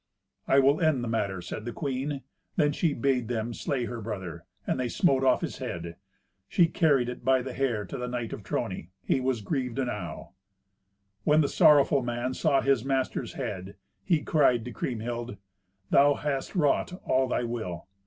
"I 0.47 0.57
will 0.57 0.81
end 0.81 1.03
the 1.03 1.07
matter," 1.07 1.43
said 1.43 1.63
the 1.63 1.71
queen. 1.71 2.23
Then 2.55 2.71
she 2.71 2.95
bade 2.95 3.27
them 3.27 3.53
slay 3.53 3.85
her 3.85 4.01
brother, 4.01 4.45
and 4.65 4.79
they 4.79 4.89
smote 4.89 5.23
off 5.23 5.41
his 5.41 5.59
head. 5.59 5.95
She 6.49 6.65
carried 6.65 7.07
it 7.07 7.23
by 7.23 7.43
the 7.43 7.53
hair 7.53 7.85
to 7.85 7.99
the 7.99 8.07
knight 8.07 8.33
of 8.33 8.41
Trony. 8.41 8.89
He 9.05 9.19
was 9.21 9.41
grieved 9.41 9.77
enow. 9.77 10.31
When 11.23 11.41
the 11.41 11.47
sorrowful 11.47 12.01
man 12.01 12.33
saw 12.33 12.61
his 12.61 12.83
master's 12.83 13.33
head, 13.33 13.75
he 14.03 14.23
cried 14.23 14.65
to 14.65 14.71
Kriemhild, 14.73 15.37
"Thou 15.91 16.15
hast 16.15 16.55
wrought 16.55 16.99
all 17.05 17.27
thy 17.27 17.43
will. 17.43 17.85